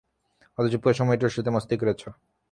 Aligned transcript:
অথচ 0.57 0.73
পুরো 0.81 0.93
সময়টাই 0.93 1.27
ওর 1.27 1.35
সাথে 1.35 1.51
মস্তি 1.55 1.75
করেছ। 1.77 2.01